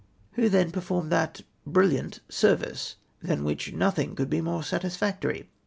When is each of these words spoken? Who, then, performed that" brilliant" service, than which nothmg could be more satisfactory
Who, 0.31 0.49
then, 0.49 0.71
performed 0.71 1.11
that" 1.11 1.41
brilliant" 1.77 2.21
service, 2.43 2.95
than 3.21 3.43
which 3.43 3.71
nothmg 3.71 4.15
could 4.17 4.31
be 4.31 4.41
more 4.41 4.63
satisfactory 4.63 5.47